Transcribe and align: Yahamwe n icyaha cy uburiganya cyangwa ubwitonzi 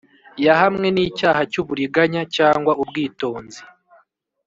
Yahamwe 0.45 0.87
n 0.91 0.97
icyaha 1.07 1.41
cy 1.51 1.57
uburiganya 1.61 2.21
cyangwa 2.35 2.71
ubwitonzi 2.81 3.61